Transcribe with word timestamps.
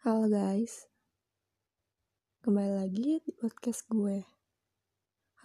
Halo 0.00 0.32
guys, 0.32 0.88
kembali 2.40 2.72
lagi 2.72 3.20
di 3.20 3.36
podcast 3.36 3.84
gue. 3.84 4.24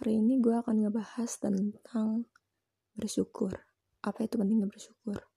Hari 0.00 0.16
ini 0.16 0.40
gue 0.40 0.56
akan 0.56 0.80
ngebahas 0.80 1.28
tentang 1.36 2.24
bersyukur. 2.96 3.52
Apa 4.00 4.24
itu 4.24 4.40
pentingnya 4.40 4.64
bersyukur? 4.64 5.28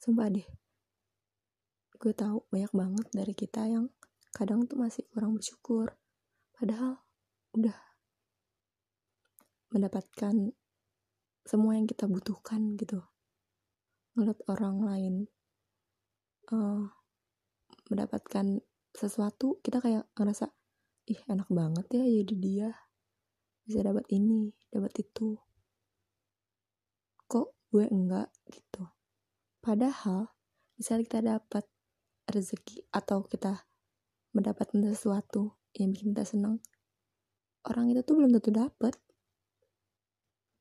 Sumpah 0.00 0.32
deh, 0.32 0.48
gue 2.00 2.12
tahu 2.16 2.48
banyak 2.48 2.72
banget 2.72 3.06
dari 3.12 3.36
kita 3.36 3.60
yang 3.68 3.92
kadang 4.32 4.64
tuh 4.64 4.80
masih 4.80 5.04
kurang 5.12 5.36
bersyukur. 5.36 6.00
Padahal 6.56 7.04
udah 7.52 7.76
mendapatkan 9.76 10.56
semua 11.44 11.76
yang 11.76 11.84
kita 11.84 12.08
butuhkan 12.08 12.72
gitu. 12.80 13.04
Ngeliat 14.16 14.40
orang 14.48 14.80
lain 14.80 15.14
uh, 16.56 16.97
mendapatkan 17.88 18.60
sesuatu 18.92 19.60
kita 19.60 19.80
kayak 19.84 20.04
ngerasa 20.16 20.48
ih 21.08 21.20
enak 21.28 21.48
banget 21.48 21.86
ya 21.92 22.04
jadi 22.04 22.34
dia. 22.36 22.70
Bisa 23.64 23.84
dapat 23.84 24.08
ini 24.12 24.52
dapat 24.72 24.92
itu. 25.00 25.36
Kok 27.28 27.72
gue 27.72 27.84
enggak 27.88 28.32
gitu? 28.48 28.88
Padahal 29.60 30.32
misalnya 30.80 31.04
kita 31.04 31.20
dapat 31.20 31.64
rezeki 32.28 32.88
atau 32.92 33.24
kita 33.24 33.68
mendapatkan 34.32 34.80
sesuatu 34.92 35.56
yang 35.76 35.92
bikin 35.92 36.12
kita 36.12 36.24
senang 36.24 36.60
orang 37.68 37.92
itu 37.92 38.00
tuh 38.04 38.14
belum 38.16 38.32
tentu 38.32 38.50
dapat. 38.54 38.94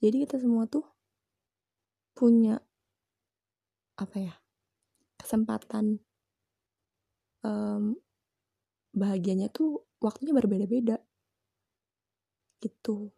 Jadi 0.03 0.27
kita 0.27 0.37
semua 0.37 0.67
tuh 0.69 0.85
punya 2.13 2.59
apa 3.97 4.17
ya 4.17 4.35
kesempatan 5.17 6.01
um, 7.43 7.97
bahagianya 8.93 9.51
tuh 9.53 9.85
waktunya 10.01 10.33
berbeda-beda. 10.33 10.97
Gitu. 12.57 13.13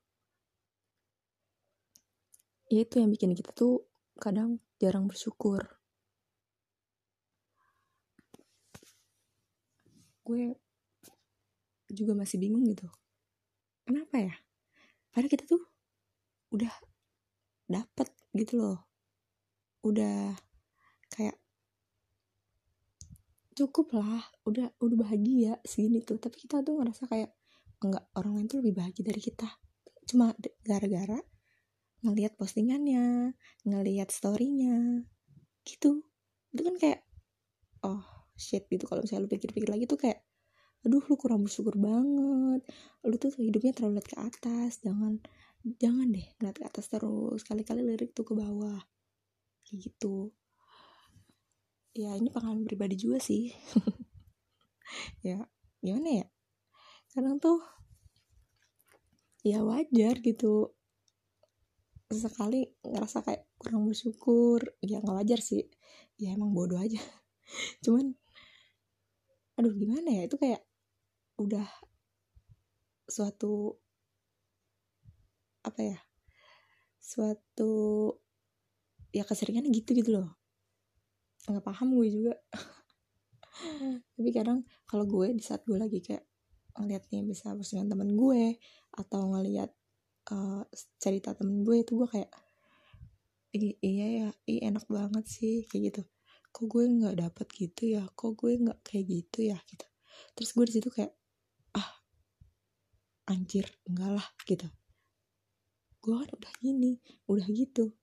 Ya 2.69 2.85
itu 2.85 3.01
yang 3.01 3.09
bikin 3.09 3.33
kita 3.33 3.55
tuh 3.55 3.87
kadang 4.19 4.61
jarang 4.77 5.09
bersyukur. 5.09 5.63
Gue 10.21 10.53
juga 11.89 12.13
masih 12.13 12.37
bingung 12.37 12.61
gitu. 12.69 12.85
Kenapa 13.89 14.21
ya? 14.21 14.35
Padahal 15.09 15.31
kita 15.33 15.49
tuh 15.49 15.65
udah 16.53 16.69
dapet 17.65 18.13
gitu 18.37 18.61
loh. 18.61 18.79
Udah 19.81 20.37
kayak 21.09 21.33
cukup 23.59 23.99
lah 23.99 24.23
udah 24.47 24.71
udah 24.79 24.97
bahagia 25.03 25.59
segini 25.67 25.99
tuh. 26.03 26.17
Tapi 26.21 26.35
kita 26.47 26.63
tuh 26.63 26.79
ngerasa 26.79 27.05
kayak 27.11 27.35
enggak 27.83 28.05
orang 28.15 28.39
lain 28.39 28.47
tuh 28.47 28.59
lebih 28.63 28.79
bahagia 28.79 29.03
dari 29.03 29.21
kita. 29.21 29.49
Cuma 30.07 30.31
gara-gara 30.63 31.19
ngelihat 31.99 32.39
postingannya 32.39 33.35
ngelihat 33.67 34.09
storynya 34.09 35.03
gitu. 35.67 36.07
Itu 36.55 36.61
kan 36.63 36.75
kayak 36.79 36.99
oh 37.83 38.03
shit 38.39 38.65
gitu. 38.71 38.87
Kalau 38.87 39.03
misalnya 39.03 39.27
lu 39.27 39.31
pikir-pikir 39.31 39.69
lagi 39.69 39.85
tuh 39.85 39.99
kayak 39.99 40.23
aduh 40.87 41.03
lu 41.03 41.15
kurang 41.19 41.43
bersyukur 41.43 41.75
banget. 41.75 42.63
Lu 43.03 43.15
tuh 43.19 43.35
hidupnya 43.35 43.75
terlalu 43.75 43.99
lihat 43.99 44.07
ke 44.07 44.17
atas. 44.17 44.79
Jangan 44.79 45.19
jangan 45.79 46.07
deh 46.07 46.27
ngeliat 46.39 46.55
ke 46.55 46.65
atas 46.65 46.87
terus. 46.87 47.43
Kali-kali 47.43 47.83
lirik 47.83 48.15
tuh 48.15 48.23
ke 48.23 48.33
bawah. 48.33 48.79
Gitu 49.69 50.31
ya 51.97 52.13
ini 52.13 52.29
pengalaman 52.29 52.65
pribadi 52.65 52.95
juga 52.99 53.19
sih. 53.21 53.53
Ya 55.21 55.45
gimana 55.85 56.23
ya? 56.23 56.25
Kadang 57.13 57.37
tuh 57.37 57.61
ya 59.45 59.61
wajar 59.61 60.17
gitu. 60.23 60.73
Sekali 62.09 62.65
ngerasa 62.81 63.21
kayak 63.21 63.45
kurang 63.61 63.85
bersyukur. 63.85 64.65
Ya 64.81 64.97
nggak 64.97 65.17
wajar 65.21 65.39
sih. 65.45 65.69
Ya 66.17 66.33
emang 66.33 66.57
bodoh 66.57 66.81
aja. 66.81 66.97
Cuman 67.85 68.17
aduh 69.61 69.73
gimana 69.77 70.09
ya? 70.09 70.21
Itu 70.25 70.41
kayak 70.41 70.65
udah 71.37 71.67
suatu 73.05 73.77
apa 75.61 75.81
ya? 75.85 75.99
Suatu 76.97 77.73
ya 79.13 79.21
keseringan 79.25 79.69
gitu 79.69 79.93
gitu 79.93 80.17
loh 80.17 80.38
nggak 81.47 81.63
paham 81.63 81.95
gue 81.95 82.07
juga. 82.11 82.33
Tapi 84.15 84.29
kadang 84.35 84.67
kalau 84.89 85.05
gue 85.07 85.35
di 85.35 85.43
saat 85.43 85.63
gue 85.63 85.79
lagi 85.79 86.03
kayak 86.03 86.23
ngeliat 86.79 87.03
nih 87.11 87.23
bisa 87.27 87.51
postingan 87.55 87.91
temen 87.91 88.15
gue 88.15 88.55
atau 88.95 89.35
ngeliat 89.35 89.71
uh, 90.31 90.63
cerita 90.99 91.35
temen 91.35 91.63
gue 91.67 91.83
itu 91.83 91.95
gue 91.99 92.07
kayak 92.07 92.31
iya 93.55 94.07
ya 94.07 94.29
iya 94.45 94.61
enak 94.69 94.85
banget 94.85 95.25
sih 95.25 95.65
kayak 95.67 95.81
gitu. 95.93 96.01
Kok 96.49 96.65
gue 96.65 96.83
nggak 96.85 97.15
dapet 97.17 97.47
gitu 97.53 97.83
ya? 97.99 98.03
Kok 98.13 98.31
gue 98.37 98.51
nggak 98.57 98.79
kayak 98.85 99.05
gitu 99.05 99.39
ya? 99.53 99.57
Gitu. 99.65 99.85
Terus 100.37 100.49
gue 100.53 100.65
di 100.69 100.73
situ 100.79 100.89
kayak 100.93 101.13
ah 101.75 101.89
anjir 103.29 103.65
enggak 103.89 104.11
lah 104.21 104.27
gitu. 104.45 104.67
Gue 105.99 106.13
kan 106.15 106.29
udah 106.31 106.53
gini 106.61 107.01
udah 107.25 107.47
gitu. 107.49 107.93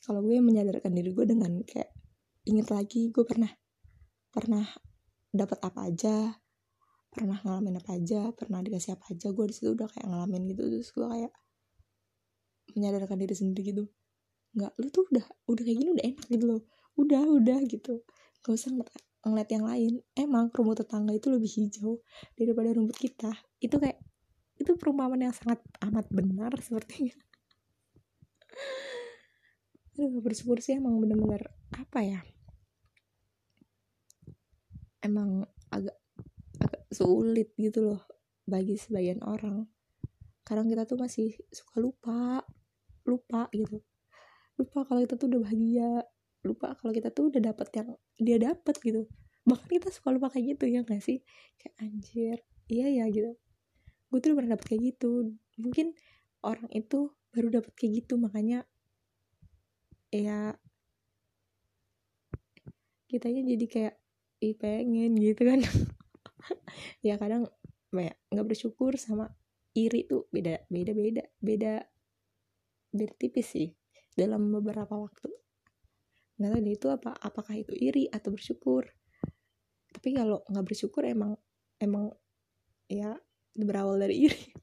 Kalau 0.00 0.24
gue 0.24 0.36
menyadarkan 0.40 0.92
diri 0.96 1.12
gue 1.12 1.26
dengan 1.28 1.60
kayak 1.64 1.99
inget 2.48 2.72
lagi 2.72 3.12
gue 3.12 3.24
pernah 3.26 3.50
pernah 4.30 4.64
dapat 5.30 5.58
apa 5.60 5.80
aja 5.86 6.16
pernah 7.10 7.42
ngalamin 7.42 7.82
apa 7.82 7.98
aja 7.98 8.30
pernah 8.32 8.62
dikasih 8.62 8.94
apa 8.94 9.12
aja 9.12 9.34
gue 9.34 9.44
di 9.50 9.54
situ 9.54 9.74
udah 9.74 9.90
kayak 9.90 10.06
ngalamin 10.06 10.54
gitu 10.54 10.62
terus 10.70 10.90
gue 10.94 11.06
kayak 11.06 11.32
menyadarkan 12.74 13.18
diri 13.18 13.34
sendiri 13.34 13.62
gitu. 13.74 13.84
Nggak 14.54 14.72
lu 14.78 14.88
tuh 14.90 15.06
udah 15.10 15.24
udah 15.50 15.62
kayak 15.62 15.78
gini 15.78 15.90
udah 15.94 16.04
enak 16.06 16.26
gitu 16.26 16.44
loh 16.46 16.62
udah 16.98 17.22
udah 17.24 17.58
gitu. 17.66 18.02
Gak 18.40 18.56
usah 18.56 18.72
ngeliat, 18.72 19.02
ngeliat 19.24 19.50
yang 19.52 19.64
lain. 19.64 19.92
Emang 20.16 20.50
rumput 20.52 20.84
tetangga 20.84 21.12
itu 21.16 21.32
lebih 21.32 21.48
hijau 21.48 22.00
daripada 22.36 22.76
rumput 22.76 22.96
kita. 22.96 23.32
Itu 23.60 23.80
kayak 23.80 24.00
itu 24.60 24.76
perumpamaan 24.76 25.24
yang 25.24 25.32
sangat 25.32 25.64
amat 25.80 26.06
benar 26.12 26.52
sepertinya. 26.60 27.16
Aduh 29.96 30.20
bersyukur 30.20 30.60
sih 30.60 30.76
emang 30.76 31.00
bener-bener 31.00 31.48
apa 31.80 31.98
ya? 32.04 32.20
Emang 35.00 35.48
agak 35.72 35.96
agak 36.60 36.84
sulit 36.92 37.56
gitu 37.56 37.80
loh 37.88 38.00
bagi 38.44 38.76
sebagian 38.76 39.24
orang. 39.24 39.64
Kadang 40.44 40.68
kita 40.68 40.84
tuh 40.84 41.00
masih 41.00 41.32
suka 41.48 41.80
lupa 41.80 42.44
lupa 43.08 43.48
gitu. 43.56 43.80
Lupa 44.60 44.84
kalau 44.84 45.00
kita 45.00 45.16
tuh 45.16 45.26
udah 45.32 45.40
bahagia 45.40 45.90
lupa 46.40 46.72
kalau 46.76 46.92
kita 46.92 47.12
tuh 47.12 47.32
udah 47.32 47.40
dapet 47.52 47.68
yang 47.72 47.88
dia 48.20 48.36
dapet 48.36 48.76
gitu. 48.84 49.08
Bahkan 49.48 49.68
kita 49.80 49.88
suka 49.88 50.12
lupa 50.12 50.28
kayak 50.28 50.56
gitu 50.56 50.64
ya 50.68 50.84
gak 50.84 51.00
sih? 51.00 51.24
Kayak 51.56 51.74
anjir 51.80 52.38
iya 52.68 52.86
ya 52.92 53.04
gitu. 53.08 53.40
Gue 54.12 54.18
tuh 54.20 54.32
udah 54.32 54.36
pernah 54.44 54.52
dapet 54.56 54.66
kayak 54.68 54.82
gitu. 54.94 55.32
Mungkin 55.56 55.96
orang 56.44 56.68
itu 56.76 57.08
baru 57.32 57.48
dapet 57.60 57.72
kayak 57.78 58.04
gitu 58.04 58.20
makanya 58.20 58.68
ya 60.10 60.58
kitanya 63.10 63.42
jadi 63.42 63.66
kayak 63.66 63.94
ih 64.40 64.54
pengen 64.54 65.18
gitu 65.18 65.42
kan. 65.42 65.60
Ya 67.04 67.20
kadang 67.20 67.44
kayak 67.92 68.16
nggak 68.32 68.46
bersyukur 68.48 68.96
sama 68.96 69.28
iri 69.76 70.08
tuh 70.08 70.30
beda 70.32 70.64
beda 70.72 70.92
beda 70.96 71.24
beda 71.42 71.74
beda 72.90 73.12
tipis 73.20 73.52
sih 73.52 73.68
dalam 74.16 74.48
beberapa 74.48 74.96
waktu. 74.96 75.28
Nggak 76.40 76.50
tahu 76.56 76.62
itu 76.64 76.86
apa 76.88 77.10
apakah 77.20 77.54
itu 77.58 77.76
iri 77.76 78.08
atau 78.08 78.32
bersyukur. 78.32 78.88
Tapi 79.90 80.08
kalau 80.16 80.40
nggak 80.48 80.64
bersyukur 80.64 81.04
emang 81.04 81.36
emang 81.76 82.14
ya 82.88 83.18
berawal 83.58 83.98
dari 83.98 84.30
iri. 84.30 84.44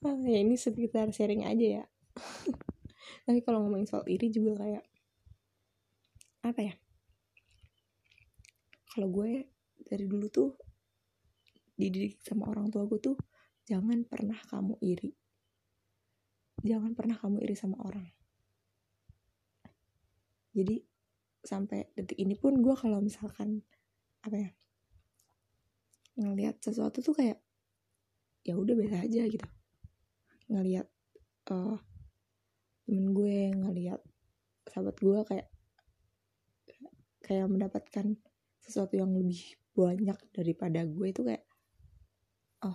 Ah, 0.00 0.16
ya 0.24 0.40
ini 0.40 0.56
sekitar 0.56 1.12
sharing 1.12 1.44
aja 1.44 1.84
ya. 1.84 1.84
Tapi 3.28 3.44
kalau 3.44 3.60
ngomongin 3.60 3.84
soal 3.84 4.08
iri 4.08 4.32
juga 4.32 4.56
kayak 4.56 4.80
apa 6.40 6.60
ya? 6.60 6.74
Kalau 8.90 9.08
gue 9.12 9.46
dari 9.86 10.04
dulu 10.08 10.26
tuh 10.32 10.50
dididik 11.76 12.20
sama 12.20 12.50
orang 12.52 12.68
tua 12.68 12.84
gue 12.84 13.00
tuh 13.00 13.16
jangan 13.64 14.04
pernah 14.04 14.36
kamu 14.48 14.76
iri. 14.82 15.12
Jangan 16.60 16.92
pernah 16.92 17.16
kamu 17.16 17.40
iri 17.44 17.56
sama 17.56 17.80
orang. 17.80 18.04
Jadi 20.50 20.82
sampai 21.40 21.88
detik 21.96 22.20
ini 22.20 22.36
pun 22.36 22.60
gue 22.60 22.74
kalau 22.76 23.00
misalkan 23.00 23.64
apa 24.20 24.36
ya 24.36 24.50
ngelihat 26.20 26.60
sesuatu 26.60 27.00
tuh 27.00 27.16
kayak 27.16 27.40
ya 28.44 28.58
udah 28.58 28.74
biasa 28.76 29.06
aja 29.06 29.22
gitu. 29.24 29.48
Ngelihat 30.50 30.90
uh, 31.54 31.78
temen 32.84 33.14
gue 33.14 33.54
ngelihat 33.54 34.02
sahabat 34.66 34.98
gue 34.98 35.18
kayak 35.24 35.46
kayak 37.30 37.46
mendapatkan 37.46 38.18
sesuatu 38.58 38.98
yang 38.98 39.14
lebih 39.14 39.54
banyak 39.70 40.18
daripada 40.34 40.82
gue 40.82 41.06
itu 41.14 41.22
kayak 41.22 41.46
oh 42.66 42.74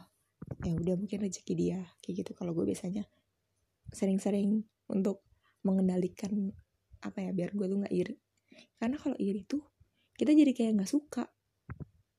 ya 0.64 0.72
udah 0.80 0.96
mungkin 0.96 1.20
rezeki 1.28 1.54
dia 1.60 1.84
kayak 2.00 2.24
gitu. 2.24 2.32
Kalau 2.32 2.56
gue 2.56 2.64
biasanya 2.64 3.04
sering-sering 3.92 4.64
untuk 4.88 5.28
mengendalikan 5.68 6.56
apa 7.04 7.20
ya 7.20 7.36
biar 7.36 7.52
gue 7.52 7.68
tuh 7.68 7.84
nggak 7.84 7.96
iri. 8.00 8.16
Karena 8.80 8.96
kalau 8.96 9.20
iri 9.20 9.44
tuh 9.44 9.60
kita 10.16 10.32
jadi 10.32 10.56
kayak 10.56 10.72
nggak 10.80 10.92
suka 10.96 11.28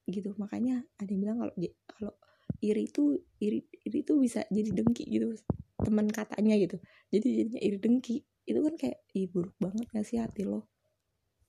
gitu. 0.04 0.36
Makanya 0.36 0.84
ada 1.00 1.08
yang 1.08 1.24
bilang 1.24 1.38
kalau 1.40 1.54
kalau 1.88 2.12
iri 2.60 2.84
itu 2.84 3.16
iri 3.40 3.64
iri 3.80 4.04
itu 4.04 4.12
bisa 4.20 4.44
jadi 4.52 4.76
dengki 4.76 5.08
gitu 5.08 5.32
teman 5.80 6.12
katanya 6.12 6.52
gitu. 6.60 6.76
Jadi 7.08 7.26
jadinya 7.32 7.60
iri 7.64 7.78
dengki. 7.80 8.20
Itu 8.44 8.60
kan 8.60 8.76
kayak 8.76 9.08
ih 9.16 9.26
buruk 9.26 9.56
banget 9.56 9.88
gak 9.90 10.06
sih 10.06 10.20
hati 10.22 10.46
lo? 10.46 10.70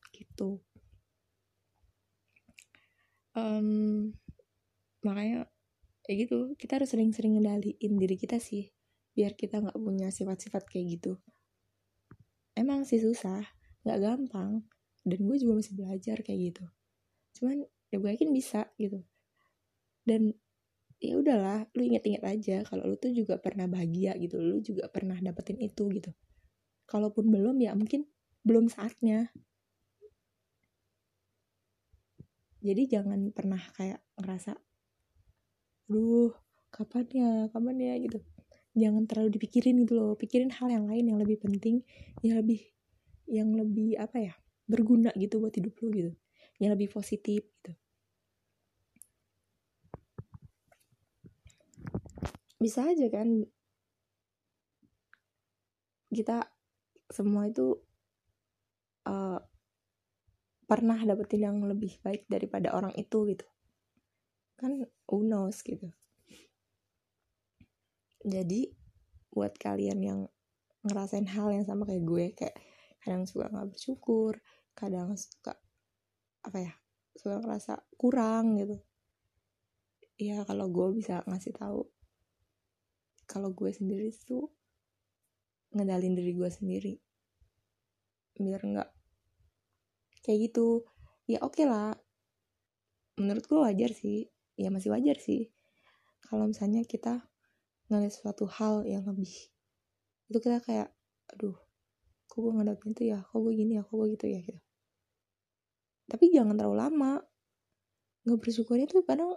Gitu 0.09 0.57
um, 3.37 3.69
makanya 5.05 5.45
kayak 6.03 6.25
gitu. 6.25 6.57
Kita 6.57 6.81
harus 6.81 6.89
sering-sering 6.89 7.37
ngendaliin 7.37 7.93
diri 8.01 8.17
kita 8.17 8.41
sih 8.41 8.73
biar 9.17 9.33
kita 9.33 9.61
nggak 9.61 9.77
punya 9.77 10.09
sifat-sifat 10.13 10.65
kayak 10.69 10.97
gitu. 10.97 11.17
Emang 12.57 12.85
sih 12.85 13.01
susah 13.01 13.45
nggak 13.85 13.99
gampang 14.01 14.65
dan 15.05 15.19
gue 15.21 15.37
juga 15.37 15.53
masih 15.61 15.73
belajar 15.77 16.17
kayak 16.25 16.53
gitu. 16.53 16.65
Cuman 17.37 17.65
ya 17.93 17.97
gue 18.01 18.09
yakin 18.13 18.29
bisa 18.33 18.69
gitu. 18.77 19.01
Dan 20.05 20.33
ya 20.97 21.13
udahlah 21.17 21.69
lu 21.77 21.81
inget-inget 21.85 22.25
aja 22.25 22.57
kalau 22.65 22.89
lu 22.89 22.97
tuh 22.97 23.13
juga 23.13 23.37
pernah 23.37 23.69
bahagia 23.69 24.17
gitu 24.17 24.41
lu 24.41 24.57
juga 24.65 24.89
pernah 24.89 25.17
dapetin 25.17 25.61
itu 25.61 25.89
gitu. 25.93 26.13
Kalaupun 26.89 27.29
belum 27.29 27.57
ya 27.61 27.73
mungkin 27.73 28.05
belum 28.45 28.69
saatnya 28.69 29.33
jadi 32.61 32.99
jangan 32.99 33.29
pernah 33.31 33.61
kayak 33.77 34.01
ngerasa 34.17 34.57
duh 35.87 36.33
kapan 36.73 37.05
ya 37.13 37.31
kapan 37.53 37.75
ya 37.79 37.93
gitu. 38.01 38.19
Jangan 38.77 39.09
terlalu 39.09 39.39
dipikirin 39.39 39.81
gitu 39.85 39.97
loh. 39.97 40.13
Pikirin 40.13 40.53
hal 40.53 40.69
yang 40.69 40.85
lain 40.85 41.09
yang 41.09 41.17
lebih 41.17 41.41
penting 41.41 41.81
yang 42.21 42.37
lebih 42.37 42.61
yang 43.27 43.49
lebih 43.55 43.97
apa 43.97 44.17
ya 44.21 44.33
berguna 44.67 45.09
gitu 45.15 45.39
buat 45.41 45.55
hidup 45.55 45.73
lu 45.81 45.87
gitu. 45.93 46.11
Yang 46.59 46.71
lebih 46.77 46.87
positif 46.93 47.41
gitu. 47.61 47.73
Bisa 52.57 52.89
aja 52.89 53.07
kan 53.13 53.45
kita 56.09 56.49
semua 57.13 57.47
itu 57.47 57.77
uh, 59.07 59.39
pernah 60.67 60.99
dapetin 60.99 61.47
yang 61.47 61.57
lebih 61.63 61.95
baik 62.03 62.27
daripada 62.27 62.75
orang 62.75 62.91
itu 62.99 63.23
gitu. 63.31 63.47
Kan 64.59 64.83
who 65.07 65.23
knows 65.23 65.63
gitu. 65.63 65.87
Jadi 68.27 68.67
buat 69.31 69.55
kalian 69.55 69.99
yang 70.03 70.19
ngerasain 70.83 71.25
hal 71.31 71.55
yang 71.55 71.63
sama 71.63 71.87
kayak 71.87 72.03
gue 72.03 72.25
kayak 72.35 72.55
kadang 72.99 73.23
suka 73.23 73.47
nggak 73.47 73.71
bersyukur 73.71 74.35
kadang 74.75 75.15
suka 75.15 75.55
apa 76.43 76.57
ya 76.59 76.73
suka 77.15 77.39
ngerasa 77.39 77.73
kurang 77.95 78.59
gitu. 78.59 78.77
Ya 80.19 80.43
kalau 80.43 80.67
gue 80.67 80.97
bisa 80.99 81.23
ngasih 81.23 81.55
tahu 81.55 81.87
kalau 83.29 83.55
gue 83.55 83.71
sendiri 83.71 84.11
tuh 84.11 84.51
ngedalin 85.71 86.17
diri 86.17 86.33
gue 86.35 86.49
sendiri. 86.49 86.93
Biar 88.35 88.61
nggak 88.65 88.89
kayak 90.27 90.51
gitu. 90.51 90.83
Ya 91.31 91.39
oke 91.39 91.55
okay 91.55 91.65
lah. 91.65 91.95
Menurut 93.15 93.47
gue 93.47 93.59
wajar 93.63 93.95
sih. 93.95 94.27
Ya 94.59 94.67
masih 94.67 94.91
wajar 94.91 95.15
sih. 95.23 95.47
Kalau 96.27 96.51
misalnya 96.51 96.83
kita 96.83 97.23
ngeliat 97.87 98.11
suatu 98.11 98.43
hal 98.51 98.83
yang 98.83 99.07
lebih 99.07 99.31
itu 100.27 100.37
kita 100.43 100.59
kayak 100.59 100.91
aduh 101.31 101.55
kok 102.27 102.37
gue 102.43 102.51
ngadapin 102.51 102.91
itu 102.91 103.03
ya? 103.15 103.23
Kok 103.23 103.39
gue 103.39 103.53
gini 103.55 103.79
ya? 103.79 103.83
Kok 103.87 103.95
gue 103.95 104.07
gitu 104.19 104.25
ya? 104.27 104.39
Gitu. 104.43 104.59
Tapi 106.11 106.23
jangan 106.31 106.59
terlalu 106.59 106.77
lama. 106.77 107.13
Nggak 108.27 108.39
bersyukurnya 108.43 108.87
tuh 108.91 109.07
kadang 109.07 109.31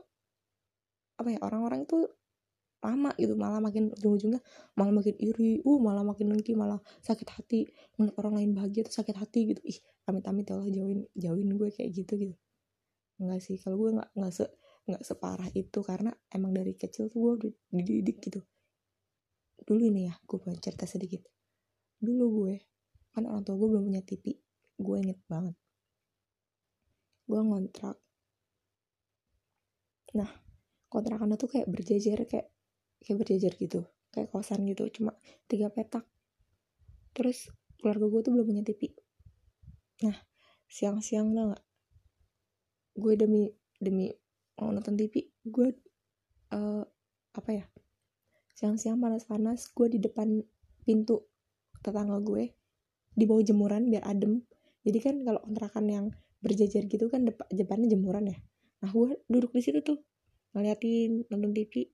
apa 1.14 1.28
ya 1.30 1.38
orang-orang 1.46 1.86
itu 1.86 2.10
lama 2.82 3.14
gitu. 3.14 3.38
Malah 3.38 3.62
makin 3.62 3.94
ujung-ujungnya 3.94 4.42
malah 4.74 4.92
makin 4.94 5.14
iri. 5.22 5.62
Uh 5.62 5.78
malah 5.78 6.02
makin 6.02 6.34
dengki 6.34 6.58
malah 6.58 6.82
sakit 7.06 7.28
hati. 7.30 7.70
Melihat 7.94 8.18
orang 8.18 8.34
lain 8.42 8.50
bahagia 8.58 8.82
tuh 8.82 8.94
sakit 8.94 9.14
hati 9.14 9.54
gitu. 9.54 9.62
Ih 9.62 9.78
amit-amit 10.10 10.46
ya 10.46 10.58
Allah 10.58 10.70
jauhin 10.70 11.00
jauhin 11.14 11.48
gue 11.54 11.68
kayak 11.72 11.90
gitu 11.94 12.12
gitu. 12.18 12.34
Enggak 13.20 13.40
sih 13.44 13.56
kalau 13.60 13.76
gue 13.76 13.90
nggak 14.00 14.10
nggak 14.16 14.32
se 14.32 14.44
nggak 14.88 15.02
separah 15.04 15.48
itu 15.52 15.78
karena 15.84 16.10
emang 16.32 16.56
dari 16.56 16.72
kecil 16.74 17.12
tuh 17.12 17.38
gue 17.38 17.52
dididik 17.70 18.18
gitu. 18.24 18.40
Dulu 19.60 19.82
ini 19.86 20.08
ya 20.08 20.14
gue 20.24 20.38
pengen 20.40 20.58
cerita 20.58 20.88
sedikit. 20.88 21.22
Dulu 22.00 22.24
gue 22.42 22.54
kan 23.12 23.28
orang 23.28 23.44
tua 23.44 23.60
gue 23.60 23.68
belum 23.70 23.84
punya 23.86 24.02
TV 24.02 24.34
gue 24.80 24.96
inget 24.98 25.20
banget. 25.28 25.54
Gue 27.28 27.40
ngontrak. 27.44 28.00
Nah 30.16 30.30
kontrakannya 30.90 31.36
tuh 31.38 31.50
kayak 31.52 31.68
berjejer 31.70 32.18
kayak 32.26 32.48
kayak 33.04 33.16
berjejer 33.20 33.52
gitu 33.56 33.86
kayak 34.10 34.28
kosan 34.34 34.66
gitu 34.66 34.90
cuma 34.90 35.14
tiga 35.46 35.70
petak. 35.70 36.02
Terus 37.14 37.52
keluarga 37.78 38.08
gue 38.10 38.20
tuh 38.24 38.32
belum 38.34 38.46
punya 38.48 38.62
TV 38.64 38.90
nah 40.00 40.16
siang-siang 40.70 41.34
tau 41.34 41.52
gak 41.52 41.64
gue 43.00 43.14
demi 43.16 43.42
demi 43.80 44.12
mau 44.60 44.70
nonton 44.70 44.94
TV 44.94 45.32
gue 45.48 45.72
uh, 46.52 46.84
apa 47.32 47.50
ya? 47.50 47.64
Siang-siang 48.52 49.00
panas-panas 49.00 49.72
gue 49.72 49.86
di 49.88 49.98
depan 50.02 50.44
pintu 50.84 51.24
tetangga 51.80 52.20
gue 52.20 52.52
di 53.16 53.24
bawah 53.24 53.40
jemuran 53.40 53.88
biar 53.88 54.04
adem. 54.04 54.44
Jadi 54.84 54.98
kan 55.00 55.14
kalau 55.24 55.40
kontrakan 55.40 55.86
yang 55.88 56.06
berjajar 56.44 56.84
gitu 56.88 57.08
kan 57.08 57.24
depan 57.24 57.48
depannya 57.52 57.88
jemuran 57.88 58.32
ya. 58.32 58.38
Nah 58.84 58.88
gue 58.92 59.16
duduk 59.32 59.56
di 59.56 59.62
situ 59.64 59.80
tuh 59.80 59.98
ngeliatin 60.52 61.24
nonton 61.32 61.56
TV 61.56 61.88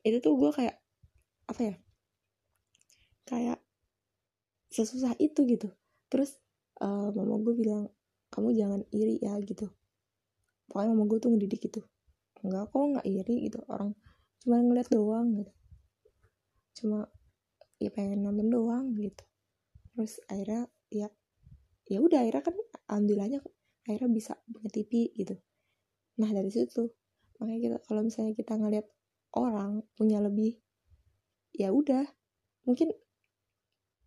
itu 0.00 0.16
tuh 0.24 0.32
gue 0.34 0.50
kayak 0.50 0.76
apa 1.46 1.60
ya? 1.60 1.74
Kayak 3.28 3.58
sesusah 4.70 5.18
itu 5.18 5.44
gitu. 5.50 5.68
Terus 6.08 6.38
uh, 6.80 7.10
mama 7.12 7.42
gue 7.42 7.54
bilang 7.58 7.90
kamu 8.30 8.54
jangan 8.54 8.80
iri 8.94 9.18
ya 9.18 9.34
gitu. 9.42 9.66
Pokoknya 10.70 10.94
mama 10.94 11.04
gue 11.10 11.18
tuh 11.18 11.30
ngedidik 11.34 11.60
gitu. 11.66 11.82
Enggak 12.46 12.70
kok 12.70 12.78
nggak 12.78 13.06
iri 13.06 13.50
gitu. 13.50 13.58
Orang 13.66 13.98
cuma 14.40 14.62
ngeliat 14.62 14.88
doang 14.88 15.26
gitu. 15.34 15.52
Cuma 16.80 17.10
ya 17.82 17.90
pengen 17.90 18.22
nonton 18.22 18.48
doang 18.48 18.94
gitu. 18.96 19.24
Terus 19.92 20.22
akhirnya 20.30 20.70
ya 20.88 21.10
ya 21.90 21.98
udah 21.98 22.22
akhirnya 22.22 22.42
kan 22.46 22.56
alhamdulillahnya 22.86 23.38
akhirnya 23.84 24.10
bisa 24.14 24.32
punya 24.46 24.70
TV 24.70 25.10
gitu. 25.18 25.34
Nah 26.22 26.30
dari 26.30 26.48
situ 26.54 26.86
makanya 27.42 27.60
kita 27.60 27.76
kalau 27.88 28.00
misalnya 28.06 28.32
kita 28.36 28.54
ngeliat 28.54 28.86
orang 29.34 29.82
punya 29.98 30.22
lebih 30.22 30.62
ya 31.50 31.74
udah. 31.74 32.06
Mungkin 32.64 32.94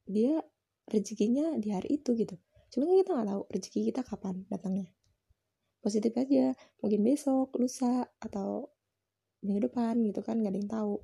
dia 0.07 0.39
rezekinya 0.89 1.55
di 1.59 1.69
hari 1.71 1.99
itu 2.01 2.15
gitu. 2.17 2.35
Cuma 2.73 2.89
kan 2.89 2.95
kita 2.99 3.11
nggak 3.13 3.29
tahu 3.29 3.41
rezeki 3.53 3.79
kita 3.93 4.01
kapan 4.01 4.35
datangnya. 4.49 4.87
Positif 5.83 6.15
aja 6.15 6.55
mungkin 6.79 7.03
besok 7.03 7.55
lusa 7.59 8.07
atau 8.23 8.71
minggu 9.43 9.67
depan 9.67 9.99
gitu 9.99 10.23
kan 10.23 10.39
gak 10.39 10.55
ada 10.55 10.59
yang 10.59 10.71
tahu. 10.71 10.95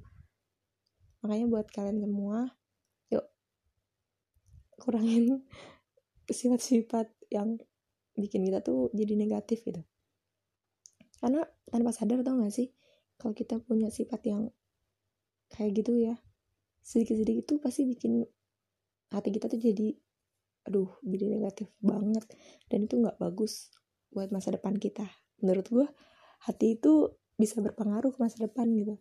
Makanya 1.21 1.45
buat 1.51 1.67
kalian 1.67 1.99
semua 1.99 2.55
yuk 3.11 3.27
kurangin 4.79 5.43
sifat-sifat 6.31 7.11
yang 7.27 7.59
bikin 8.15 8.47
kita 8.47 8.63
tuh 8.63 8.87
jadi 8.95 9.19
negatif 9.19 9.67
gitu. 9.67 9.83
Karena 11.19 11.43
tanpa 11.67 11.91
sadar 11.91 12.23
tau 12.23 12.39
gak 12.39 12.55
sih 12.55 12.71
kalau 13.19 13.35
kita 13.35 13.59
punya 13.59 13.91
sifat 13.91 14.23
yang 14.31 14.47
kayak 15.51 15.83
gitu 15.83 15.99
ya 15.99 16.15
sedikit-sedikit 16.79 17.43
itu 17.43 17.53
pasti 17.59 17.83
bikin 17.83 18.23
hati 19.09 19.29
kita 19.33 19.49
tuh 19.49 19.59
jadi 19.61 19.95
aduh 20.67 20.89
jadi 21.05 21.25
negatif 21.39 21.69
banget. 21.81 22.25
Dan 22.69 22.85
itu 22.85 22.95
nggak 23.01 23.17
bagus 23.17 23.73
buat 24.13 24.29
masa 24.33 24.53
depan 24.53 24.77
kita. 24.77 25.05
Menurut 25.41 25.67
gue 25.69 25.87
hati 26.45 26.77
itu 26.77 27.17
bisa 27.39 27.61
berpengaruh 27.63 28.11
ke 28.15 28.19
masa 28.19 28.37
depan 28.43 28.67
gitu. 28.75 28.95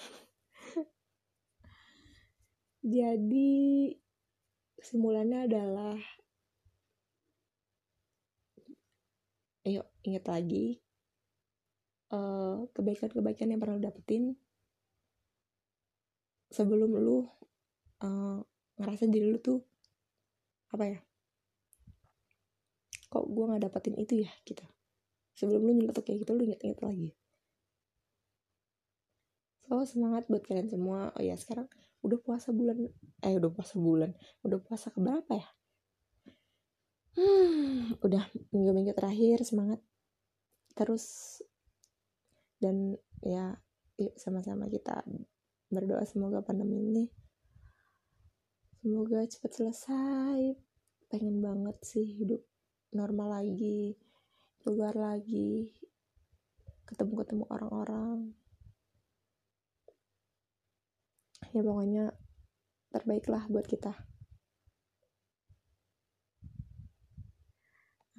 Jadi 2.84 3.92
kesimpulannya 4.80 5.48
adalah 5.48 5.96
ayo 9.64 9.88
ingat 10.04 10.24
lagi 10.28 10.84
Eh, 12.14 12.56
kebaikan-kebaikan 12.76 13.50
yang 13.50 13.58
pernah 13.58 13.74
lo 13.74 13.82
dapetin 13.82 14.38
sebelum 16.54 16.94
lu 16.94 17.26
uh, 18.06 18.38
ngerasa 18.78 19.06
diri 19.06 19.30
lu 19.30 19.38
tuh 19.38 19.62
apa 20.74 20.84
ya 20.90 20.98
kok 23.14 23.30
gue 23.30 23.44
nggak 23.46 23.62
dapetin 23.70 23.94
itu 23.94 24.26
ya 24.26 24.32
gitu. 24.42 24.66
Sebelum 25.38 25.62
lu 25.62 25.72
nyeletuk 25.78 26.02
kayak 26.02 26.26
gitu 26.26 26.34
lu 26.34 26.50
inget-inget 26.50 26.82
lagi. 26.82 27.14
So 29.62 29.86
semangat 29.86 30.26
buat 30.26 30.42
kalian 30.42 30.66
semua. 30.66 31.14
Oh 31.14 31.22
ya 31.22 31.38
sekarang 31.38 31.70
udah 32.02 32.18
puasa 32.18 32.50
bulan 32.50 32.90
eh 33.22 33.34
udah 33.38 33.50
puasa 33.54 33.78
bulan. 33.78 34.10
Udah 34.42 34.58
puasa 34.58 34.90
keberapa 34.90 35.30
ya? 35.30 35.46
Hmm, 37.14 37.94
udah 38.06 38.26
minggu-minggu 38.50 38.98
terakhir 38.98 39.46
semangat 39.46 39.78
terus. 40.74 41.38
Dan 42.58 42.98
ya 43.22 43.54
yuk 43.94 44.18
sama-sama 44.18 44.66
kita 44.66 45.06
berdoa 45.70 46.02
semoga 46.02 46.42
pandemi 46.42 46.82
ini 46.82 47.04
semoga 48.84 49.24
cepat 49.24 49.52
selesai. 49.56 50.60
Pengen 51.08 51.40
banget 51.40 51.72
sih 51.80 52.04
hidup 52.04 52.44
normal 52.92 53.40
lagi 53.40 53.96
keluar 54.60 54.92
lagi 54.92 55.72
ketemu-ketemu 56.84 57.48
orang-orang. 57.48 58.36
Ya 61.56 61.64
pokoknya 61.64 62.12
terbaiklah 62.92 63.48
buat 63.48 63.64
kita. 63.64 63.96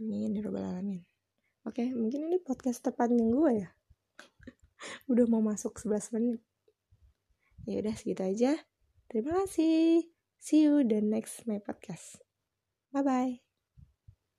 Amin 0.01 0.33
ya 0.33 0.49
alamin. 0.49 1.05
Oke 1.61 1.93
mungkin 1.93 2.25
ini 2.25 2.41
podcast 2.41 2.81
terpanjang 2.81 3.29
gue 3.29 3.51
ya? 3.61 3.69
Udah 5.13 5.29
mau 5.29 5.45
masuk 5.45 5.77
11 5.77 6.09
menit. 6.17 6.41
Ya 7.69 7.85
udah 7.85 7.93
segitu 7.97 8.21
aja. 8.21 8.53
Terima 9.09 9.45
kasih 9.45 10.14
see 10.39 10.61
you 10.63 10.83
the 10.83 11.01
next 11.01 11.45
my 11.47 11.59
podcast. 11.59 12.17
Bye 12.93 13.03
bye 13.03 13.44